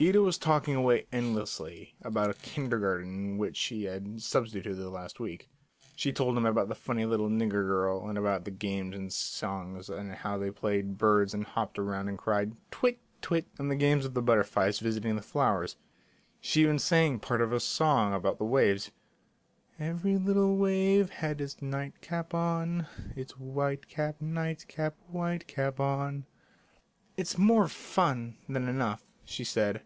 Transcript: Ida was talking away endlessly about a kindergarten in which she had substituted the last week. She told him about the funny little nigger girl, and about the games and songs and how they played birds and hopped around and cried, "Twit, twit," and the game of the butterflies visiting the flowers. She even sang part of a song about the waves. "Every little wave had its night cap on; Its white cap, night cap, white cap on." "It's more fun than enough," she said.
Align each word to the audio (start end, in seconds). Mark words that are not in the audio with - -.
Ida 0.00 0.22
was 0.22 0.38
talking 0.38 0.76
away 0.76 1.06
endlessly 1.10 1.96
about 2.02 2.30
a 2.30 2.34
kindergarten 2.34 3.30
in 3.30 3.36
which 3.36 3.56
she 3.56 3.82
had 3.82 4.22
substituted 4.22 4.76
the 4.76 4.90
last 4.90 5.18
week. 5.18 5.48
She 5.96 6.12
told 6.12 6.38
him 6.38 6.46
about 6.46 6.68
the 6.68 6.76
funny 6.76 7.04
little 7.04 7.28
nigger 7.28 7.66
girl, 7.66 8.08
and 8.08 8.16
about 8.16 8.44
the 8.44 8.52
games 8.52 8.94
and 8.94 9.12
songs 9.12 9.88
and 9.88 10.12
how 10.14 10.38
they 10.38 10.52
played 10.52 10.98
birds 10.98 11.34
and 11.34 11.42
hopped 11.44 11.80
around 11.80 12.06
and 12.08 12.16
cried, 12.16 12.54
"Twit, 12.70 13.00
twit," 13.22 13.46
and 13.58 13.72
the 13.72 13.74
game 13.74 13.98
of 13.98 14.14
the 14.14 14.22
butterflies 14.22 14.78
visiting 14.78 15.16
the 15.16 15.20
flowers. 15.20 15.74
She 16.40 16.62
even 16.62 16.78
sang 16.78 17.18
part 17.18 17.40
of 17.40 17.52
a 17.52 17.58
song 17.58 18.14
about 18.14 18.38
the 18.38 18.44
waves. 18.44 18.92
"Every 19.80 20.16
little 20.16 20.56
wave 20.56 21.10
had 21.10 21.40
its 21.40 21.60
night 21.60 22.00
cap 22.00 22.32
on; 22.34 22.86
Its 23.16 23.36
white 23.36 23.88
cap, 23.88 24.20
night 24.20 24.64
cap, 24.68 24.94
white 25.10 25.48
cap 25.48 25.80
on." 25.80 26.24
"It's 27.16 27.36
more 27.36 27.66
fun 27.66 28.36
than 28.48 28.68
enough," 28.68 29.02
she 29.24 29.42
said. 29.44 29.82